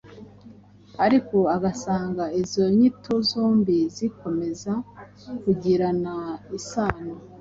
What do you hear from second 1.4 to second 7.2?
ugasanga izo nyito zombi zikomeza kugirana isano.